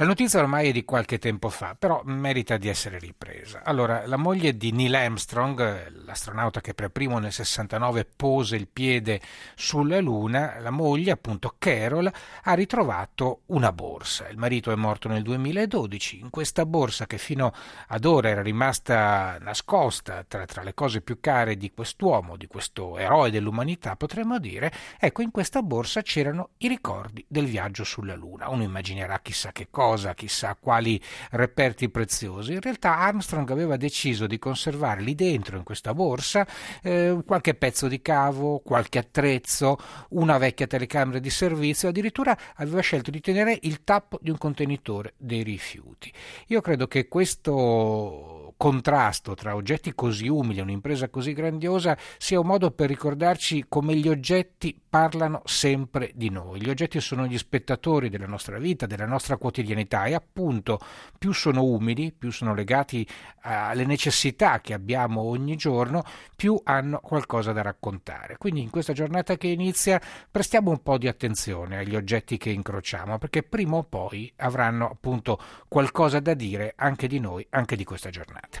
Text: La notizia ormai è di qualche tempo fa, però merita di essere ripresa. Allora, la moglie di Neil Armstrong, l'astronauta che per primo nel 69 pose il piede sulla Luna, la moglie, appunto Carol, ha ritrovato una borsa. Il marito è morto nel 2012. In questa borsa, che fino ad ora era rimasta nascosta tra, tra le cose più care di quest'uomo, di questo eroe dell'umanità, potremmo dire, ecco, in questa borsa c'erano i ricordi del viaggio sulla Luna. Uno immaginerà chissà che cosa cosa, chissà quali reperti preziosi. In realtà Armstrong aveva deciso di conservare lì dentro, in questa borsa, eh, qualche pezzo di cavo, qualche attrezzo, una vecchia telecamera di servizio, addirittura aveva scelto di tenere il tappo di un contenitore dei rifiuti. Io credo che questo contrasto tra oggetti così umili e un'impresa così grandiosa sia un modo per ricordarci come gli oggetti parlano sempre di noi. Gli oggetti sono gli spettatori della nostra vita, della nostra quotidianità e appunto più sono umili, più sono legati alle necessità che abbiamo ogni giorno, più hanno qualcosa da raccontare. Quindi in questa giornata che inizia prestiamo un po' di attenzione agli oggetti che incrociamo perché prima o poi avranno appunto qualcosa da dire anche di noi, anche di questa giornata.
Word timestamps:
La 0.00 0.04
notizia 0.04 0.38
ormai 0.38 0.68
è 0.68 0.72
di 0.72 0.84
qualche 0.84 1.18
tempo 1.18 1.48
fa, 1.48 1.74
però 1.76 2.02
merita 2.04 2.56
di 2.56 2.68
essere 2.68 3.00
ripresa. 3.00 3.62
Allora, 3.64 4.06
la 4.06 4.16
moglie 4.16 4.56
di 4.56 4.70
Neil 4.70 4.94
Armstrong, 4.94 6.04
l'astronauta 6.04 6.60
che 6.60 6.72
per 6.72 6.90
primo 6.90 7.18
nel 7.18 7.32
69 7.32 8.04
pose 8.04 8.54
il 8.54 8.68
piede 8.68 9.20
sulla 9.56 9.98
Luna, 9.98 10.60
la 10.60 10.70
moglie, 10.70 11.10
appunto 11.10 11.56
Carol, 11.58 12.08
ha 12.44 12.54
ritrovato 12.54 13.40
una 13.46 13.72
borsa. 13.72 14.28
Il 14.28 14.38
marito 14.38 14.70
è 14.70 14.76
morto 14.76 15.08
nel 15.08 15.22
2012. 15.22 16.20
In 16.20 16.30
questa 16.30 16.64
borsa, 16.64 17.06
che 17.06 17.18
fino 17.18 17.52
ad 17.88 18.04
ora 18.04 18.28
era 18.28 18.42
rimasta 18.42 19.36
nascosta 19.40 20.24
tra, 20.28 20.44
tra 20.44 20.62
le 20.62 20.74
cose 20.74 21.00
più 21.00 21.18
care 21.18 21.56
di 21.56 21.72
quest'uomo, 21.72 22.36
di 22.36 22.46
questo 22.46 22.98
eroe 22.98 23.32
dell'umanità, 23.32 23.96
potremmo 23.96 24.38
dire, 24.38 24.72
ecco, 24.96 25.22
in 25.22 25.32
questa 25.32 25.60
borsa 25.60 26.02
c'erano 26.02 26.50
i 26.58 26.68
ricordi 26.68 27.24
del 27.26 27.46
viaggio 27.46 27.82
sulla 27.82 28.14
Luna. 28.14 28.48
Uno 28.48 28.62
immaginerà 28.62 29.18
chissà 29.18 29.50
che 29.50 29.66
cosa 29.68 29.86
cosa, 29.88 30.14
chissà 30.14 30.54
quali 30.58 31.00
reperti 31.30 31.88
preziosi. 31.88 32.52
In 32.52 32.60
realtà 32.60 32.98
Armstrong 32.98 33.50
aveva 33.50 33.76
deciso 33.76 34.26
di 34.26 34.38
conservare 34.38 35.00
lì 35.00 35.14
dentro, 35.14 35.56
in 35.56 35.62
questa 35.62 35.94
borsa, 35.94 36.46
eh, 36.82 37.18
qualche 37.24 37.54
pezzo 37.54 37.88
di 37.88 38.02
cavo, 38.02 38.58
qualche 38.58 38.98
attrezzo, 38.98 39.78
una 40.10 40.36
vecchia 40.36 40.66
telecamera 40.66 41.18
di 41.18 41.30
servizio, 41.30 41.88
addirittura 41.88 42.36
aveva 42.56 42.80
scelto 42.80 43.10
di 43.10 43.20
tenere 43.20 43.58
il 43.62 43.82
tappo 43.82 44.18
di 44.20 44.30
un 44.30 44.36
contenitore 44.36 45.14
dei 45.16 45.42
rifiuti. 45.42 46.12
Io 46.48 46.60
credo 46.60 46.86
che 46.86 47.08
questo 47.08 48.52
contrasto 48.58 49.34
tra 49.34 49.54
oggetti 49.54 49.94
così 49.94 50.28
umili 50.28 50.58
e 50.58 50.62
un'impresa 50.62 51.08
così 51.08 51.32
grandiosa 51.32 51.96
sia 52.18 52.40
un 52.40 52.46
modo 52.46 52.72
per 52.72 52.88
ricordarci 52.88 53.66
come 53.68 53.94
gli 53.94 54.08
oggetti 54.08 54.78
parlano 54.88 55.42
sempre 55.44 56.10
di 56.14 56.30
noi. 56.30 56.62
Gli 56.62 56.70
oggetti 56.70 57.00
sono 57.00 57.26
gli 57.26 57.38
spettatori 57.38 58.08
della 58.08 58.26
nostra 58.26 58.58
vita, 58.58 58.86
della 58.86 59.06
nostra 59.06 59.36
quotidianità 59.36 60.04
e 60.06 60.14
appunto 60.14 60.78
più 61.18 61.32
sono 61.32 61.64
umili, 61.64 62.12
più 62.12 62.30
sono 62.30 62.54
legati 62.54 63.06
alle 63.42 63.84
necessità 63.84 64.60
che 64.60 64.74
abbiamo 64.74 65.22
ogni 65.22 65.56
giorno, 65.56 66.02
più 66.34 66.60
hanno 66.64 67.00
qualcosa 67.00 67.52
da 67.52 67.62
raccontare. 67.62 68.36
Quindi 68.38 68.62
in 68.62 68.70
questa 68.70 68.92
giornata 68.92 69.36
che 69.36 69.48
inizia 69.48 70.00
prestiamo 70.30 70.70
un 70.70 70.82
po' 70.82 70.98
di 70.98 71.08
attenzione 71.08 71.78
agli 71.78 71.96
oggetti 71.96 72.36
che 72.36 72.50
incrociamo 72.50 73.18
perché 73.18 73.42
prima 73.42 73.76
o 73.76 73.84
poi 73.84 74.32
avranno 74.36 74.88
appunto 74.88 75.40
qualcosa 75.68 76.20
da 76.20 76.34
dire 76.34 76.72
anche 76.76 77.06
di 77.06 77.18
noi, 77.18 77.46
anche 77.50 77.76
di 77.76 77.84
questa 77.84 78.10
giornata. 78.10 78.60